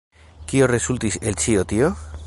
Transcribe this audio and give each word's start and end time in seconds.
Kio 0.51 0.69
rezultis 0.71 1.19
el 1.33 1.39
ĉio 1.45 1.71
tio? 1.75 1.97